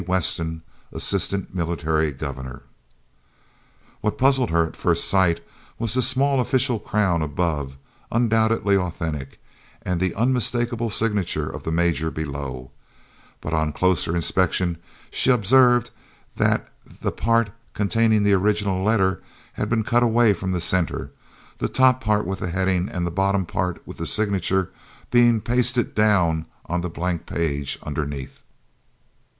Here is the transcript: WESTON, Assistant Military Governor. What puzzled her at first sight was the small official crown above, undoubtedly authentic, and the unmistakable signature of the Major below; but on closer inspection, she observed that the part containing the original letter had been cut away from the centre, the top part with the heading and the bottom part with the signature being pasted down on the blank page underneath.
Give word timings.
WESTON, 0.07 0.61
Assistant 0.91 1.53
Military 1.53 2.11
Governor. 2.11 2.63
What 4.01 4.17
puzzled 4.17 4.49
her 4.49 4.65
at 4.65 4.75
first 4.75 5.07
sight 5.07 5.41
was 5.77 5.93
the 5.93 6.01
small 6.01 6.39
official 6.39 6.79
crown 6.79 7.21
above, 7.21 7.77
undoubtedly 8.11 8.75
authentic, 8.75 9.39
and 9.83 9.99
the 9.99 10.15
unmistakable 10.15 10.89
signature 10.89 11.47
of 11.47 11.65
the 11.65 11.71
Major 11.71 12.09
below; 12.09 12.71
but 13.41 13.53
on 13.53 13.71
closer 13.73 14.15
inspection, 14.15 14.79
she 15.11 15.29
observed 15.29 15.91
that 16.35 16.73
the 17.03 17.11
part 17.11 17.51
containing 17.75 18.23
the 18.23 18.33
original 18.33 18.83
letter 18.83 19.21
had 19.53 19.69
been 19.69 19.83
cut 19.83 20.01
away 20.01 20.33
from 20.33 20.51
the 20.51 20.59
centre, 20.61 21.11
the 21.59 21.69
top 21.69 22.01
part 22.03 22.25
with 22.25 22.39
the 22.39 22.49
heading 22.49 22.89
and 22.89 23.05
the 23.05 23.11
bottom 23.11 23.45
part 23.45 23.85
with 23.85 23.97
the 23.97 24.07
signature 24.07 24.71
being 25.11 25.39
pasted 25.41 25.93
down 25.93 26.47
on 26.65 26.81
the 26.81 26.89
blank 26.89 27.27
page 27.27 27.77
underneath. 27.83 28.39